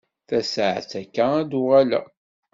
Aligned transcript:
Tasaɛet 0.27 0.91
akka 1.01 1.25
ad 1.39 1.47
d-uɣaleɣ. 1.49 2.05